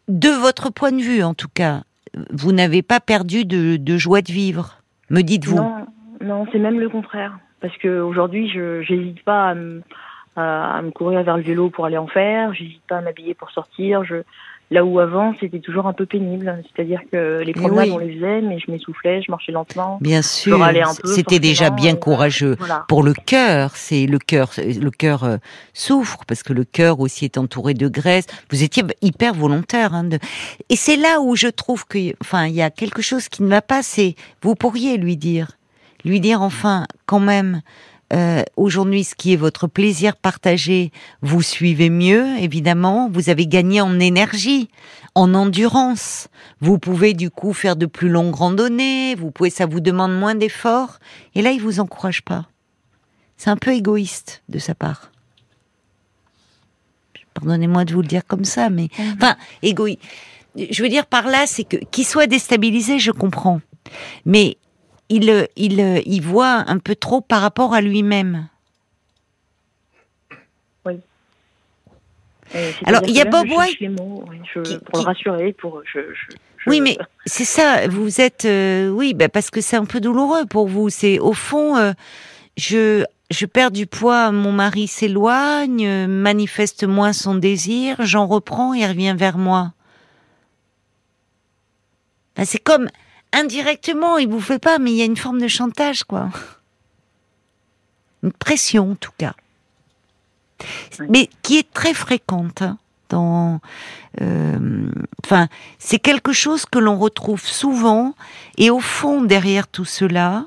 [0.07, 1.83] de votre point de vue en tout cas,
[2.31, 4.81] vous n'avez pas perdu de, joie de vivre,
[5.11, 5.85] me dites-vous Non,
[6.21, 7.37] non c'est même le contraire.
[7.59, 9.81] Parce qu'aujourd'hui, je n'hésite pas à me,
[10.37, 13.49] à me, courir vers le vélo pour aller en faire, j'hésite pas à m'habiller pour
[13.51, 14.23] sortir, je,
[14.69, 16.61] Là où avant, c'était toujours un peu pénible.
[16.63, 19.97] C'est-à-dire que les promenades, on les faisait, mais je m'essoufflais, je marchais lentement.
[20.01, 20.59] Bien sûr.
[21.05, 22.57] C'était déjà bien courageux.
[22.89, 25.37] Pour le cœur, c'est le cœur, le cœur euh,
[25.73, 28.25] souffre parce que le cœur aussi est entouré de graisse.
[28.51, 29.93] Vous étiez hyper volontaire.
[29.93, 30.19] Hein, de...
[30.67, 33.47] Et c'est là où je trouve que, enfin, il y a quelque chose qui ne
[33.47, 33.81] va pas.
[33.81, 35.51] C'est, vous pourriez lui dire,
[36.03, 37.61] lui dire enfin, quand même,
[38.13, 40.91] euh, aujourd'hui ce qui est votre plaisir partagé,
[41.21, 44.69] vous suivez mieux, évidemment, vous avez gagné en énergie,
[45.13, 46.29] en endurance.
[46.61, 50.35] Vous pouvez du coup faire de plus longues randonnées, vous pouvez, ça vous demande moins
[50.35, 50.99] d'efforts,
[51.35, 52.45] et là il vous encourage pas.
[53.35, 55.11] C'est un peu égoïste de sa part.
[57.33, 59.03] Pardonnez-moi de vous le dire comme ça, mais mmh.
[59.17, 59.99] enfin égoïste.
[60.55, 63.59] Je veux dire par là, c'est que qu'il soit déstabilisé, je comprends,
[64.25, 64.57] mais
[65.09, 68.47] il, il, il voit un peu trop par rapport à lui-même.
[70.85, 70.99] Oui.
[72.85, 73.79] Alors, il y a Bob White.
[73.95, 75.81] pour le rassurer, pour.
[76.65, 77.87] Oui, mais c'est ça.
[77.87, 80.89] Vous êtes, euh, oui, bah parce que c'est un peu douloureux pour vous.
[80.89, 81.93] C'est au fond, euh,
[82.57, 88.85] je, je perds du poids, mon mari s'éloigne, manifeste moins son désir, j'en reprends, il
[88.85, 89.71] revient vers moi.
[92.35, 92.89] Bah, c'est comme,
[93.37, 96.29] indirectement, il vous fait pas, mais il y a une forme de chantage, quoi.
[98.23, 99.33] Une pression, en tout cas.
[101.09, 102.77] Mais qui est très fréquente hein,
[103.09, 103.61] dans.
[104.21, 104.89] Euh,
[105.23, 105.47] enfin,
[105.77, 108.15] c'est quelque chose que l'on retrouve souvent,
[108.57, 110.45] et au fond, derrière tout cela,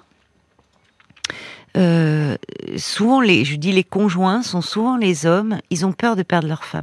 [1.76, 2.36] euh,
[2.76, 6.48] souvent les, je dis les conjoints sont souvent les hommes, ils ont peur de perdre
[6.48, 6.82] leur femme.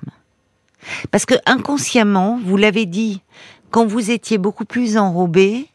[1.12, 3.22] Parce que inconsciemment, vous l'avez dit,
[3.72, 5.68] quand vous étiez beaucoup plus enrobé,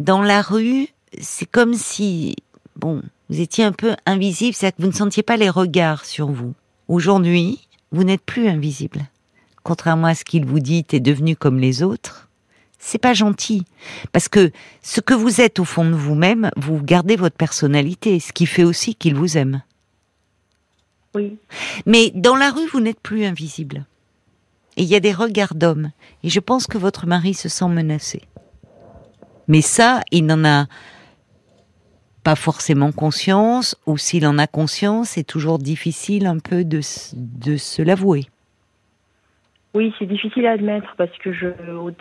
[0.00, 0.88] dans la rue,
[1.20, 2.36] c'est comme si,
[2.76, 6.28] bon, vous étiez un peu invisible, c'est-à-dire que vous ne sentiez pas les regards sur
[6.28, 6.54] vous.
[6.88, 9.06] Aujourd'hui, vous n'êtes plus invisible.
[9.62, 12.28] Contrairement à ce qu'il vous dit, est devenu comme les autres.
[12.78, 13.64] C'est pas gentil.
[14.12, 14.52] Parce que
[14.82, 18.64] ce que vous êtes au fond de vous-même, vous gardez votre personnalité, ce qui fait
[18.64, 19.62] aussi qu'il vous aime.
[21.14, 21.38] Oui.
[21.86, 23.86] Mais dans la rue, vous n'êtes plus invisible.
[24.76, 25.92] Et il y a des regards d'hommes.
[26.24, 28.22] Et je pense que votre mari se sent menacé.
[29.48, 30.66] Mais ça, il n'en a
[32.24, 37.82] pas forcément conscience, ou s'il en a conscience, c'est toujours difficile un peu de, se
[37.82, 38.22] l'avouer.
[39.74, 41.48] Oui, c'est difficile à admettre parce que je,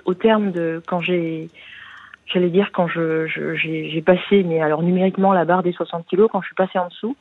[0.05, 1.49] au, terme de quand j'ai,
[2.27, 6.41] j'allais dire quand je, j'ai, passé, mais alors numériquement la barre des 60 kilos, quand
[6.41, 7.17] je suis passée en dessous,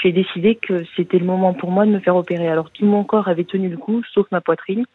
[0.00, 2.48] j'ai décidé que c'était le moment pour moi de me faire opérer.
[2.48, 4.86] Alors tout mon corps avait tenu le coup, sauf ma poitrine,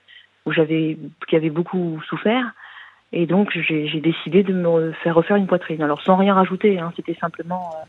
[0.46, 0.98] où j'avais,
[1.28, 2.54] qui avait beaucoup souffert.
[3.18, 5.82] Et donc, j'ai décidé de me faire refaire une poitrine.
[5.82, 7.86] Alors, sans rien rajouter, hein, c'était simplement euh,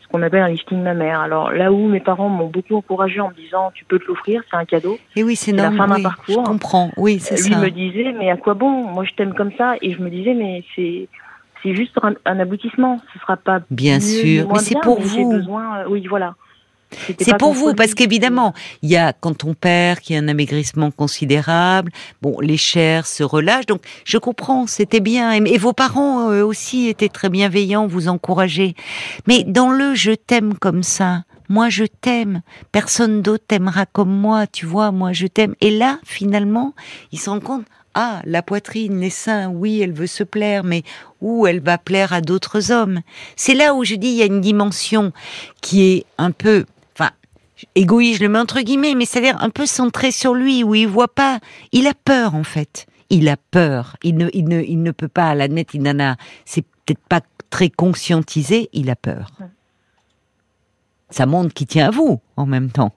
[0.00, 1.20] ce qu'on appelle un lifting mammaire.
[1.20, 4.42] Alors, là où mes parents m'ont beaucoup encouragé en me disant, tu peux te l'offrir,
[4.50, 4.98] c'est un cadeau.
[5.14, 5.78] Et oui, c'est normal.
[5.78, 6.44] La fin d'un parcours.
[6.44, 6.90] Je comprends.
[6.96, 7.48] Oui, c'est ça.
[7.48, 8.70] Lui me disait, mais à quoi bon?
[8.88, 9.76] Moi, je t'aime comme ça.
[9.82, 11.08] Et je me disais, mais c'est
[11.62, 13.00] c'est juste un, aboutissement.
[13.12, 15.30] Ce sera pas bien sûr, mais c'est pour vous.
[15.30, 16.34] Besoin, euh, oui, voilà.
[17.20, 20.28] C'est pour vous, parce qu'évidemment, il y a quand on perd, qu'il y a un
[20.28, 21.92] amaigrissement considérable.
[22.22, 25.32] Bon, les chairs se relâchent, donc je comprends, c'était bien.
[25.32, 28.74] Et, vos parents aussi étaient très bienveillants, vous encourager.
[29.26, 34.46] Mais dans le je t'aime comme ça, moi je t'aime, personne d'autre t'aimera comme moi,
[34.46, 35.54] tu vois, moi je t'aime.
[35.60, 36.74] Et là, finalement,
[37.12, 40.82] ils se rendent compte, ah, la poitrine, les seins, oui, elle veut se plaire, mais
[41.22, 43.00] où elle va plaire à d'autres hommes?
[43.36, 45.12] C'est là où je dis, il y a une dimension
[45.62, 46.66] qui est un peu
[47.74, 50.86] égoïste, je le mets entre guillemets, mais c'est-à-dire un peu centré sur lui, où il
[50.86, 51.40] voit pas,
[51.72, 52.86] il a peur en fait.
[53.10, 53.96] Il a peur.
[54.02, 55.74] Il ne, il ne, il ne peut pas l'admettre.
[55.74, 58.68] Il n'en a, c'est peut-être pas très conscientisé.
[58.72, 59.30] Il a peur.
[61.10, 62.92] Ça montre qu'il tient à vous en même temps.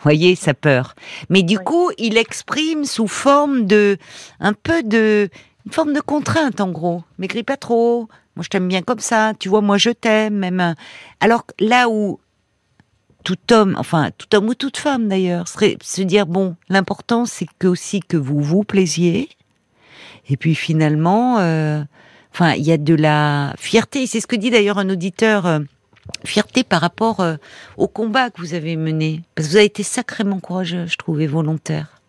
[0.00, 0.94] Voyez sa peur.
[1.30, 3.96] Mais du coup, il exprime sous forme de,
[4.40, 5.28] un peu de,
[5.66, 7.02] une forme de contrainte en gros.
[7.18, 8.08] M'écris pas trop.
[8.36, 9.32] Moi, je t'aime bien comme ça.
[9.38, 10.74] Tu vois, moi, je t'aime même.
[11.20, 12.18] Alors là où
[13.24, 17.46] tout homme, enfin tout homme ou toute femme d'ailleurs, serait se dire bon, l'important c'est
[17.58, 19.28] que aussi que vous vous plaisiez.
[20.28, 21.82] Et puis finalement, euh,
[22.32, 24.06] enfin il y a de la fierté.
[24.06, 25.46] C'est ce que dit d'ailleurs un auditeur.
[25.46, 25.60] Euh,
[26.24, 27.36] fierté par rapport euh,
[27.76, 31.20] au combat que vous avez mené, parce que vous avez été sacrément courageux, je trouve,
[31.22, 32.02] et volontaire.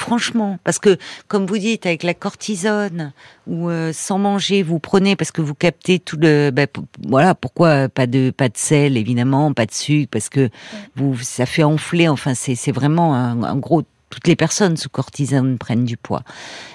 [0.00, 0.96] Franchement, parce que
[1.28, 3.12] comme vous dites, avec la cortisone
[3.46, 6.66] ou euh, sans manger, vous prenez parce que vous captez tout le, ben,
[7.06, 10.48] voilà, pourquoi pas de pas de sel évidemment, pas de sucre, parce que
[10.96, 12.08] vous ça fait enfler.
[12.08, 16.22] Enfin, c'est c'est vraiment un, gros toutes les personnes sous cortisone prennent du poids.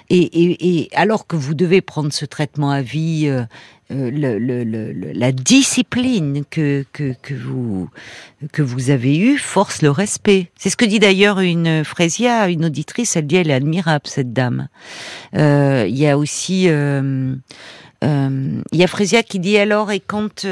[0.10, 3.44] Et, alors que vous devez prendre ce traitement à vie, euh,
[3.92, 7.90] euh, la discipline que, que, vous,
[8.52, 10.50] que vous avez eue force le respect.
[10.58, 14.34] C'est ce que dit d'ailleurs une Frésia, une auditrice, elle dit elle est admirable cette
[14.34, 14.70] dame.
[15.36, 16.70] Euh, il y a aussi...
[18.02, 20.46] Il y a Frésia qui dit alors, et quand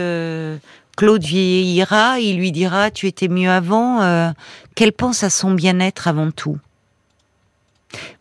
[0.97, 4.33] Claude vieillira, il lui dira tu étais mieux avant,
[4.73, 6.57] qu'elle pense à son bien-être avant tout.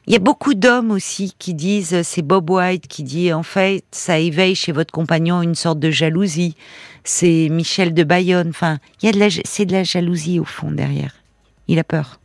[0.07, 3.85] Il y a beaucoup d'hommes aussi qui disent, c'est Bob White qui dit, en fait,
[3.93, 6.57] ça éveille chez votre compagnon une sorte de jalousie.
[7.05, 8.49] C'est Michel de Bayonne.
[8.49, 11.15] Enfin, il y a de la, c'est de la jalousie au fond derrière.
[11.69, 12.19] Il a peur.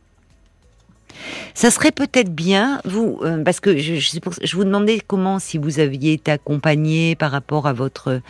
[1.54, 6.12] Ça serait peut-être bien, vous, euh, parce que je, vous demandais comment, si vous aviez
[6.12, 8.20] été accompagné par rapport à votre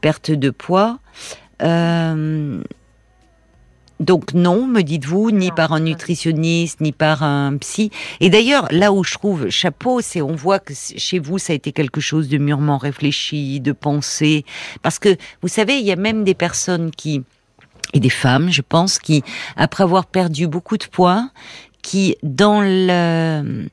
[0.00, 0.98] perte de poids.
[1.62, 2.62] Euh,
[4.00, 7.90] donc non, me dites-vous, ni par un nutritionniste, ni par un psy.
[8.20, 11.56] Et d'ailleurs, là où je trouve chapeau, c'est on voit que chez vous, ça a
[11.56, 14.44] été quelque chose de mûrement réfléchi, de pensé.
[14.82, 17.22] Parce que, vous savez, il y a même des personnes qui,
[17.92, 19.24] et des femmes, je pense, qui,
[19.56, 21.30] après avoir perdu beaucoup de poids,
[21.82, 23.66] qui, dans le,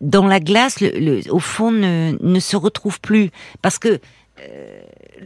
[0.00, 3.30] dans la glace, le, au fond, ne, ne se retrouvent plus.
[3.60, 3.98] Parce que,
[4.40, 4.81] euh,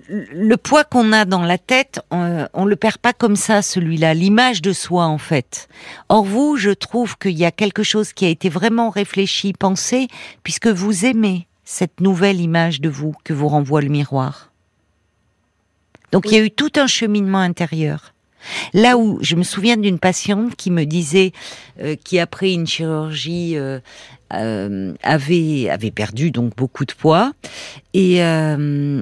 [0.08, 4.14] le poids qu'on a dans la tête, on, on, le perd pas comme ça, celui-là,
[4.14, 5.68] l'image de soi en fait.
[6.08, 10.08] Or vous, je trouve qu'il y a quelque chose qui a été vraiment réfléchi, pensé,
[10.42, 14.52] puisque vous aimez cette nouvelle image de vous que vous renvoie le miroir.
[16.12, 18.14] Donc il y a eu tout un cheminement intérieur.
[18.74, 21.32] Là où je me souviens d'une patiente qui me disait,
[21.80, 23.80] euh, qui après une chirurgie euh,
[24.32, 27.32] euh, avait avait perdu donc beaucoup de poids
[27.94, 28.56] et, euh,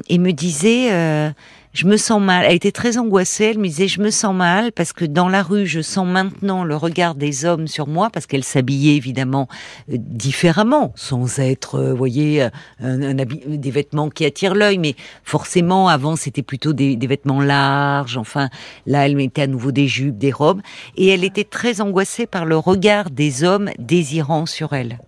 [0.08, 1.32] me disait
[1.74, 2.46] je me sens mal.
[2.46, 3.46] Elle était très angoissée.
[3.46, 6.64] Elle me disait je me sens mal parce que dans la rue je sens maintenant
[6.64, 9.48] le regard des hommes sur moi parce qu'elle s'habillait évidemment
[9.88, 12.42] différemment, sans être, vous voyez,
[12.80, 17.40] un, un des vêtements qui attirent l'œil, mais forcément avant c'était plutôt des, des, vêtements
[17.40, 18.16] larges.
[18.16, 18.48] Enfin
[18.86, 20.62] là elle mettait à nouveau des jupes, des robes
[20.96, 24.98] et elle était très angoissée par le regard des hommes désirant sur elle.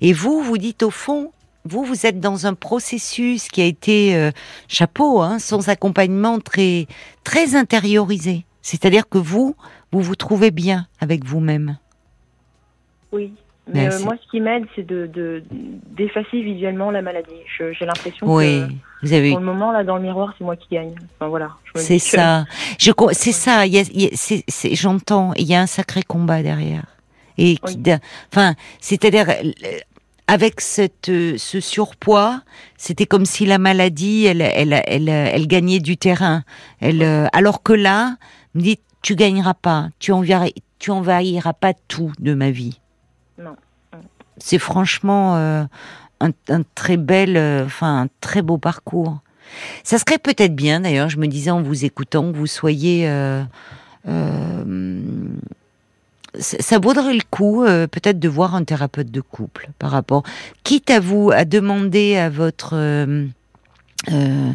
[0.00, 1.30] Et vous, vous dites au fond,
[1.64, 4.30] vous, vous êtes dans un processus qui a été euh,
[4.68, 6.86] chapeau, hein, sans accompagnement très
[7.24, 8.44] très intériorisé.
[8.62, 9.56] C'est-à-dire que vous,
[9.92, 11.78] vous vous trouvez bien avec vous-même.
[13.12, 13.32] Oui.
[13.72, 15.42] Mais euh, moi, ce qui m'aide, c'est de
[15.90, 17.30] d'effacer visuellement la maladie.
[17.58, 19.30] J'ai l'impression oui, que vous avez...
[19.30, 20.94] pour le moment, là, dans le miroir, c'est moi qui gagne.
[21.16, 21.50] Enfin, voilà.
[21.76, 22.46] C'est ça.
[22.78, 23.64] Je, c'est ça.
[24.72, 25.32] J'entends.
[25.36, 26.84] Il y a un sacré combat derrière
[27.40, 27.80] et qui,
[28.32, 29.26] enfin, c'est-à-dire
[30.30, 32.42] avec cette ce surpoids,
[32.76, 36.44] c'était comme si la maladie, elle, elle, elle, elle, gagnait du terrain.
[36.78, 38.16] Elle, alors que là,
[38.54, 40.46] me dit, tu gagneras pas, tu envahiras,
[40.78, 42.78] tu envahiras pas tout de ma vie.
[43.42, 43.56] Non.
[44.38, 45.68] c'est franchement un,
[46.20, 49.18] un, très bel, enfin un très beau parcours.
[49.82, 53.04] Ça serait peut-être bien, d'ailleurs, je me disais en vous écoutant, que vous soyez
[56.38, 60.22] ça vaudrait le coup euh, peut-être de voir un thérapeute de couple par rapport,
[60.64, 63.26] quitte à vous à demander à votre euh,
[64.12, 64.52] euh,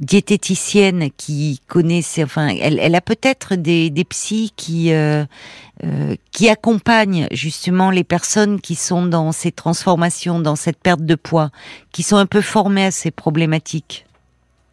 [0.00, 4.92] diététicienne qui connaît, enfin, elle, elle a peut-être des, des psys qui
[6.30, 11.50] qui accompagnent justement les personnes qui sont dans ces transformations, dans cette perte de poids,
[11.90, 14.06] qui sont un peu formées à ces problématiques.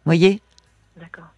[0.04, 0.40] Voyez?
[0.98, 1.30] D'accord.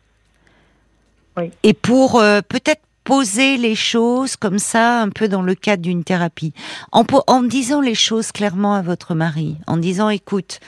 [1.38, 1.50] Oui.
[1.62, 6.52] Et pour peut-être poser les choses comme ça, un peu dans le cadre d'une thérapie,
[6.90, 10.60] en, en disant les choses clairement à votre mari, en disant écoute,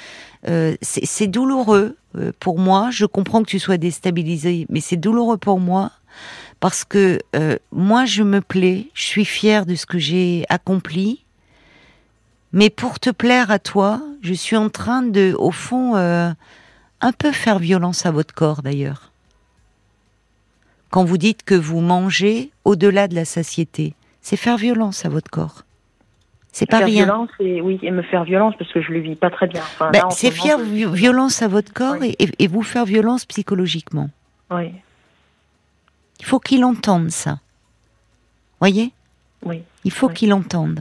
[0.49, 5.39] euh, c'est douloureux euh, pour moi, je comprends que tu sois déstabilisé, mais c'est douloureux
[5.39, 5.91] pour moi
[6.61, 11.25] parce que euh, moi je me plais, je suis fière de ce que j'ai accompli,
[12.53, 17.33] mais pour te plaire à toi, je suis en train de, au fond, un peu
[17.33, 19.13] faire violence à votre corps d'ailleurs
[20.91, 23.95] quand vous dites que vous mangez au-delà de la satiété.
[24.21, 25.63] C'est faire violence à votre corps.
[26.53, 27.05] C'est pas rien.
[27.05, 29.63] Violence et, oui, et me faire violence parce que je le vis pas très bien.
[29.93, 34.09] Ben, c'est faire violence à votre corps et, vous faire violence psychologiquement.
[34.51, 34.73] Oui.
[36.19, 37.41] Il faut qu'il entende ça.
[38.59, 38.93] Voyez?
[39.45, 39.63] Oui.
[39.85, 40.81] Il faut qu'il entende.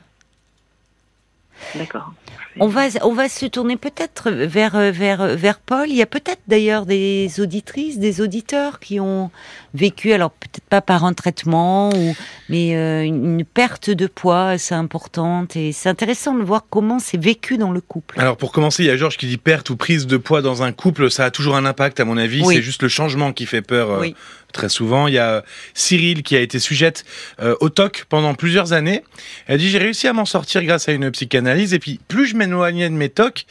[1.76, 2.14] D'accord.
[2.60, 5.90] On va, on va se tourner peut-être vers, vers, vers Paul.
[5.90, 9.30] Il y a peut-être d'ailleurs des auditrices, des auditeurs qui ont
[9.74, 12.16] vécu, alors peut-être pas par un traitement, ou,
[12.48, 15.56] mais euh, une perte de poids assez importante.
[15.56, 18.20] Et c'est intéressant de voir comment c'est vécu dans le couple.
[18.20, 20.64] Alors pour commencer, il y a Georges qui dit perte ou prise de poids dans
[20.64, 21.12] un couple.
[21.12, 22.46] Ça a toujours un impact à mon avis.
[22.46, 23.92] C'est juste le changement qui fait peur.
[23.92, 24.08] Euh,
[24.56, 25.08] très souvent.
[25.08, 27.06] Il y a Cyril qui a été sujette
[27.42, 29.04] euh, au TOC pendant plusieurs années.
[29.48, 32.36] Elle dit j'ai réussi à m'en sortir grâce à une psychanalyse et puis plus je
[32.36, 33.46] m'éloignais de mes TOC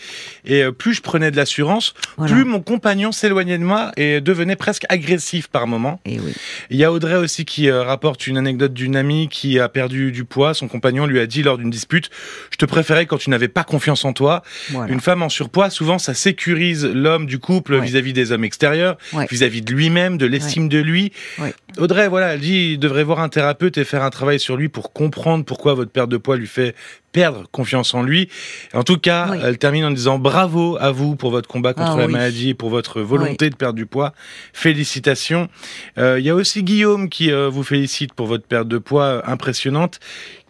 [0.44, 1.94] et euh, plus je prenais de l'assurance,
[2.26, 6.00] plus mon compagnon s'éloignait de moi et devenait presque agressif par moment.
[6.06, 6.32] Et oui.
[6.70, 10.10] Il y a Audrey aussi qui euh, rapporte une anecdote d'une amie qui a perdu
[10.10, 10.54] du poids.
[10.54, 12.10] Son compagnon lui a dit lors d'une dispute
[12.50, 14.42] je te préférais quand tu n'avais pas confiance en toi.
[14.88, 18.96] Une femme en surpoids, souvent ça sécurise l'homme du couple vis-à-vis des hommes extérieurs,
[19.30, 20.93] vis-à-vis -vis de lui-même, de l'estime de lui
[21.38, 21.52] oui.
[21.78, 24.68] Audrey, voilà, elle dit, il devrait voir un thérapeute et faire un travail sur lui
[24.68, 26.74] pour comprendre pourquoi votre perte de poids lui fait
[27.14, 28.28] perdre confiance en lui.
[28.74, 32.00] En tout cas, elle termine en disant bravo à vous pour votre combat contre ah
[32.00, 34.12] la maladie et pour votre volonté de perdre du poids.
[34.52, 35.48] Félicitations.
[35.96, 39.22] Euh, il y a aussi Guillaume qui euh, vous félicite pour votre perte de poids
[39.30, 40.00] impressionnante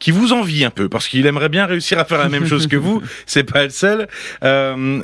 [0.04, 2.66] qui vous envie un peu parce qu'il aimerait bien réussir à faire la même chose
[2.66, 3.02] que vous.
[3.26, 4.06] C'est pas le seul.
[4.42, 5.02] Euh,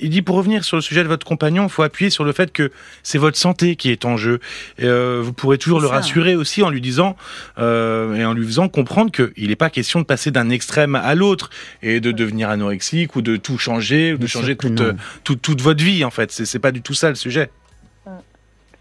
[0.00, 2.32] il dit pour revenir sur le sujet de votre compagnon, il faut appuyer sur le
[2.32, 2.72] fait que
[3.04, 4.40] c'est votre santé qui est en jeu.
[4.78, 7.16] Et, euh, vous pourrez toujours le rassurer aussi en lui disant
[7.58, 11.14] euh, et en lui faisant comprendre qu'il n'est pas question de passer d'un extrême à
[11.14, 11.50] l'autre
[11.82, 14.82] et de devenir anorexique ou de tout changer ou de changer toute,
[15.24, 16.30] toute, toute votre vie en fait.
[16.32, 17.50] C'est pas du tout ça le sujet.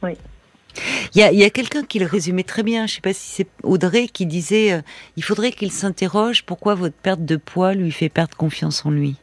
[0.03, 0.11] Oui.
[1.13, 3.47] Il y a, quelqu'un qui le résumait très bien, je ne sais pas si c'est
[3.63, 4.81] Audrey qui disait euh,
[5.17, 9.17] il faudrait qu'il s'interroge pourquoi votre perte de poids lui fait perdre confiance en lui.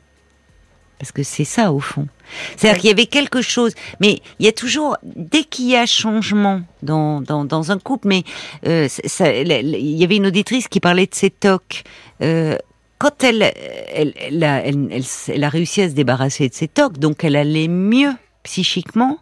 [0.98, 2.08] Parce que c'est ça au fond.
[2.56, 5.86] C'est-à-dire qu'il y avait quelque chose, mais il y a toujours, dès qu'il y a
[5.86, 8.24] changement dans, dans, un couple, mais
[8.66, 8.88] euh,
[9.20, 11.84] il y avait une auditrice qui parlait de ses tocs.
[12.20, 12.56] Euh,
[12.98, 13.52] quand elle
[13.94, 17.68] elle, elle, a, elle, a réussi à se débarrasser de ses tocs, donc elle allait
[17.68, 19.18] mieux psychiquement,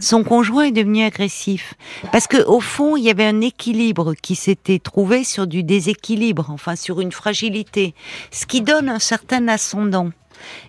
[0.00, 1.74] son conjoint est devenu agressif.
[2.12, 6.46] Parce que au fond, il y avait un équilibre qui s'était trouvé sur du déséquilibre,
[6.50, 7.94] enfin sur une fragilité,
[8.30, 10.10] ce qui donne un certain ascendant.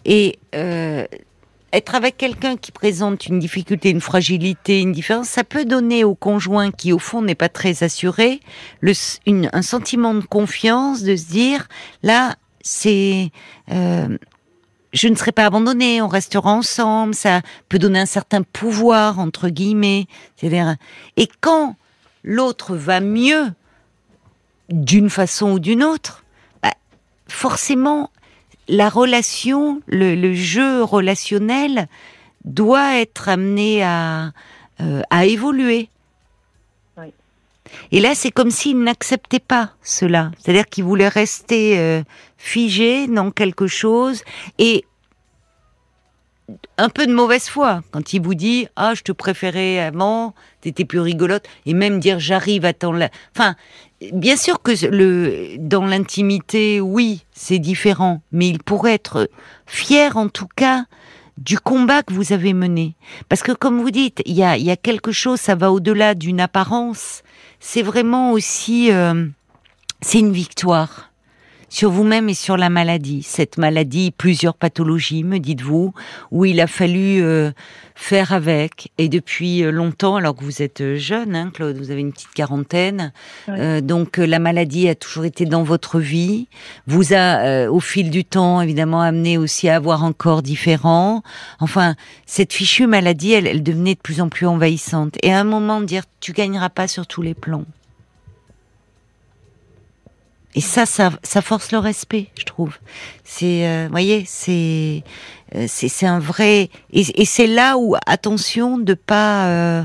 [0.05, 1.05] Et euh,
[1.71, 6.15] être avec quelqu'un qui présente une difficulté, une fragilité, une différence, ça peut donner au
[6.15, 8.39] conjoint qui au fond n'est pas très assuré
[9.25, 11.67] un sentiment de confiance, de se dire
[12.03, 13.31] là c'est
[13.71, 14.17] euh,
[14.93, 19.49] je ne serai pas abandonnée, on restera ensemble, ça peut donner un certain pouvoir, entre
[19.49, 20.05] guillemets.
[20.43, 21.75] Et quand
[22.23, 23.51] l'autre va mieux,
[24.69, 26.23] d'une façon ou d'une autre,
[26.61, 26.73] bah,
[27.27, 28.11] forcément,
[28.73, 31.87] la relation, le, jeu relationnel
[32.43, 34.31] doit être amené à,
[34.81, 35.89] euh, à évoluer.
[37.91, 40.31] Et là, c'est comme s'il n'acceptait pas cela.
[40.37, 42.01] C'est-à-dire qu'il voulait rester euh,
[42.37, 44.23] figé dans quelque chose
[44.57, 44.85] et
[46.77, 50.83] un peu de mauvaise foi quand il vous dit ah je te préférais avant t'étais
[50.83, 52.93] plus rigolote et même dire j'arrive à t'en
[53.35, 53.55] enfin
[54.11, 59.29] bien sûr que le dans l'intimité oui c'est différent mais il pourrait être
[59.65, 60.85] fier en tout cas
[61.37, 62.95] du combat que vous avez mené.
[63.27, 66.15] Parce que comme vous dites il y a y a quelque chose ça va au-delà
[66.15, 67.23] d'une apparence.
[67.59, 69.27] C'est vraiment aussi euh,
[70.01, 71.12] c'est une victoire
[71.73, 73.23] sur vous-même et sur la maladie.
[73.23, 75.91] Cette maladie, plusieurs pathologies, me dites-vous,
[76.29, 77.51] où il a fallu euh,
[77.95, 78.91] faire avec.
[78.99, 82.13] Et depuis euh, longtemps, alors que vous êtes euh, jeune, hein, Claude, vous avez une
[82.13, 83.11] petite quarantaine,
[83.81, 86.47] donc la maladie a toujours été dans votre vie,
[86.85, 91.23] vous a, au fil du temps, évidemment, amené aussi à avoir un corps différent.
[91.59, 91.95] Enfin,
[92.27, 95.15] cette fichue maladie, elle, elle devenait de plus en plus envahissante.
[95.23, 97.65] Et à un moment, dire, tu gagneras pas sur tous les plans.
[100.55, 102.77] Et ça, ça, ça force le respect, je trouve.
[103.23, 105.03] C'est, euh, voyez, c'est,
[105.55, 106.69] euh, c'est, c'est un vrai.
[106.91, 109.47] Et, c'est là où attention de pas.
[109.47, 109.83] Euh,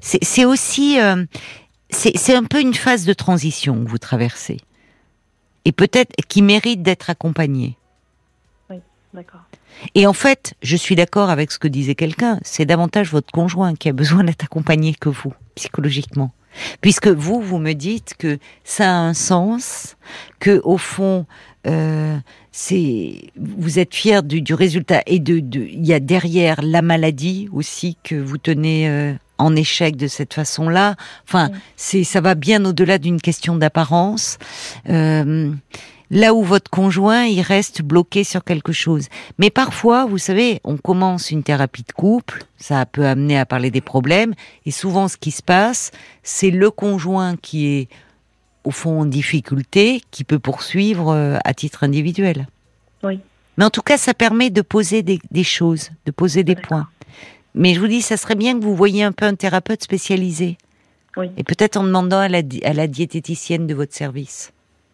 [0.00, 1.24] c'est, c'est aussi, euh,
[1.90, 4.58] c'est, c'est un peu une phase de transition que vous traversez,
[5.64, 7.76] et peut-être qui mérite d'être accompagnée.
[8.70, 8.78] Oui,
[9.14, 9.42] d'accord.
[9.94, 12.40] Et en fait, je suis d'accord avec ce que disait quelqu'un.
[12.42, 16.32] C'est davantage votre conjoint qui a besoin d'être accompagné que vous psychologiquement.
[16.80, 19.96] Puisque vous, vous me dites que ça a un sens,
[20.40, 21.26] que au fond,
[21.66, 22.16] euh,
[22.52, 27.48] c'est vous êtes fier du, du, résultat et de, il y a derrière la maladie
[27.52, 30.96] aussi que vous tenez euh, en échec de cette façon-là.
[31.26, 34.38] Enfin, c'est ça va bien au-delà d'une question d'apparence.
[34.88, 35.52] Euh,
[36.10, 39.08] là où votre conjoint, il reste bloqué sur quelque chose.
[39.38, 43.70] Mais parfois, vous savez, on commence une thérapie de couple, ça peut amener à parler
[43.70, 44.34] des problèmes,
[44.66, 45.90] et souvent ce qui se passe,
[46.22, 47.88] c'est le conjoint qui est
[48.64, 52.48] au fond en difficulté, qui peut poursuivre euh, à titre individuel.
[53.02, 53.20] Oui.
[53.56, 56.88] Mais en tout cas, ça permet de poser des, choses, de poser des points.
[57.54, 60.58] Mais je vous dis, ça serait bien que vous voyiez un peu un thérapeute spécialisé.
[61.16, 61.30] Oui.
[61.36, 64.52] Et peut-être en demandant à la, à la diététicienne de votre service.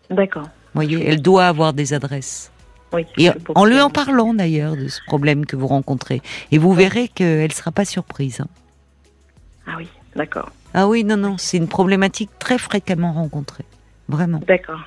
[0.09, 2.50] D'accord voyez, elle doit avoir des adresses.
[2.92, 6.22] Oui, et en lui en parlant d'ailleurs de ce problème que vous rencontrez.
[6.52, 8.40] Et vous verrez qu'elle ne sera pas surprise.
[8.40, 8.46] Hein.
[9.66, 10.50] Ah oui, d'accord.
[10.74, 13.64] Ah oui, non, non, c'est une problématique très fréquemment rencontrée.
[14.08, 14.40] Vraiment.
[14.46, 14.80] D'accord.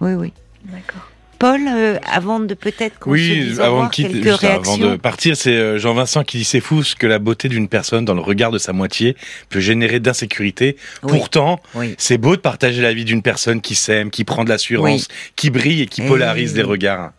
[0.00, 0.32] Oui, oui.
[0.64, 1.08] D'accord.
[1.38, 5.56] Paul, euh, avant de peut-être qu'on oui, se avant de quitter, avant de partir, c'est
[5.56, 8.50] euh, Jean-Vincent qui dit c'est fou ce que la beauté d'une personne dans le regard
[8.50, 9.16] de sa moitié
[9.48, 10.76] peut générer d'insécurité.
[11.02, 11.60] Pourtant,
[11.96, 15.50] c'est beau de partager la vie d'une personne qui s'aime, qui prend de l'assurance, qui
[15.50, 17.12] brille et qui eh polarise les regards.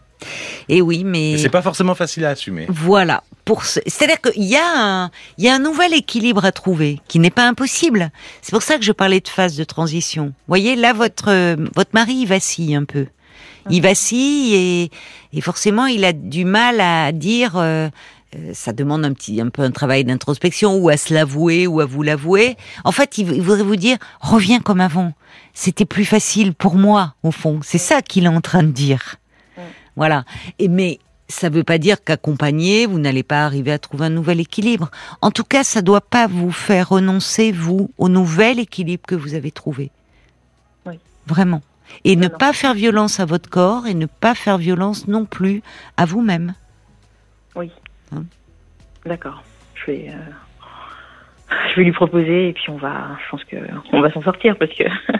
[0.68, 2.66] Et oui, mais, c'est pas forcément facile à assumer.
[2.68, 3.24] Voilà.
[3.46, 7.20] Pour c'est-à-dire qu'il y a un, il y a un nouvel équilibre à trouver qui
[7.20, 8.12] n'est pas impossible.
[8.42, 10.26] C'est pour ça que je parlais de phase de transition.
[10.26, 13.06] Vous voyez, là, votre votre mari il vacille un peu
[13.70, 14.92] il vacille et,
[15.34, 17.56] et, forcément il a du mal à dire.
[17.56, 17.90] Euh,
[18.36, 21.80] euh, ça demande un petit, un peu un travail d'introspection ou à se l'avouer ou
[21.80, 22.58] à vous l'avouer.
[22.84, 25.14] En fait, il, voudrait vous dire reviens comme avant.
[25.54, 27.60] C'était plus facile pour moi au fond.
[27.64, 29.16] C'est ça qu'il est en train de dire.
[29.96, 30.24] Voilà.
[30.60, 34.12] Et mais ça ne veut pas dire qu'accompagné, vous n'allez pas arriver à trouver un
[34.12, 34.90] nouvel équilibre.
[35.22, 39.16] En tout cas, ça ne doit pas vous faire renoncer, vous, au nouvel équilibre que
[39.16, 39.92] vous avez trouvé.
[40.86, 41.00] Oui.
[41.28, 41.62] Vraiment.
[42.04, 45.62] Et ne pas faire violence à votre corps et ne pas faire violence non plus
[45.98, 46.54] à vous-même.
[47.56, 47.72] Oui.
[48.16, 48.24] Hein
[49.06, 49.44] D'accord.
[49.76, 53.58] Je vais, euh, je vais lui proposer et puis on va, je pense que
[53.92, 54.84] on va s'en sortir parce que.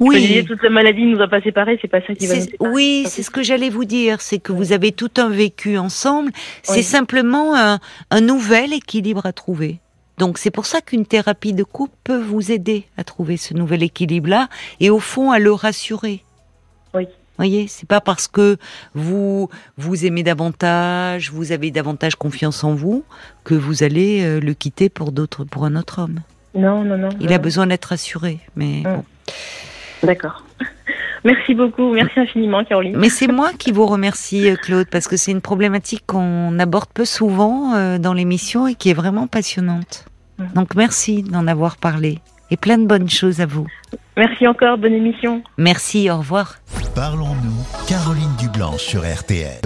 [0.00, 0.44] Oui.
[0.46, 2.34] toute la maladie nous a pas séparés, c'est pas ça qui va.
[2.34, 5.78] Nous oui, c'est ce que j'allais vous dire, c'est que vous avez tout un vécu
[5.78, 6.32] ensemble.
[6.62, 7.78] C'est simplement un,
[8.10, 9.80] un nouvel équilibre à trouver.
[10.22, 13.82] Donc c'est pour ça qu'une thérapie de couple peut vous aider à trouver ce nouvel
[13.82, 14.46] équilibre-là
[14.78, 16.22] et au fond à le rassurer.
[16.94, 17.08] Oui.
[17.38, 18.56] Voyez, c'est pas parce que
[18.94, 23.02] vous vous aimez davantage, vous avez davantage confiance en vous
[23.42, 26.20] que vous allez euh, le quitter pour d'autres, pour un autre homme.
[26.54, 27.08] Non, non, non.
[27.18, 29.02] Il a besoin d'être rassuré, mais hum.
[30.04, 30.44] D'accord.
[31.24, 32.96] Merci beaucoup, merci infiniment Caroline.
[32.96, 36.90] Mais c'est moi qui vous remercie euh, Claude parce que c'est une problématique qu'on aborde
[36.92, 40.04] peu souvent euh, dans l'émission et qui est vraiment passionnante.
[40.54, 42.18] Donc merci d'en avoir parlé
[42.50, 43.66] et plein de bonnes choses à vous.
[44.16, 45.42] Merci encore, bonne émission.
[45.56, 46.56] Merci, au revoir.
[46.94, 49.60] Parlons-nous, Caroline Dublanc sur RTL.